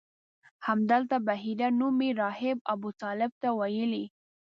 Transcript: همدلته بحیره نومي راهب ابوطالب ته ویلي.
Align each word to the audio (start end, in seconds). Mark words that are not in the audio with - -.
همدلته 0.67 1.15
بحیره 1.27 1.67
نومي 1.79 2.09
راهب 2.21 2.57
ابوطالب 2.73 3.31
ته 3.41 3.49
ویلي. 3.59 4.05